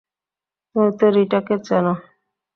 [0.75, 1.85] তুমি তো রিটাকে চেন।